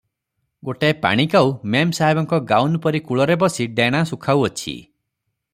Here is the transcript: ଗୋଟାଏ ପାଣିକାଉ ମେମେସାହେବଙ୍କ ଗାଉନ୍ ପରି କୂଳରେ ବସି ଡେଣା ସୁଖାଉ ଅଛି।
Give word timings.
ଗୋଟାଏ 0.69 0.95
ପାଣିକାଉ 1.03 1.51
ମେମେସାହେବଙ୍କ 1.75 2.41
ଗାଉନ୍ 2.53 2.81
ପରି 2.87 3.05
କୂଳରେ 3.11 3.39
ବସି 3.45 3.71
ଡେଣା 3.81 4.05
ସୁଖାଉ 4.15 4.51
ଅଛି। 4.51 4.79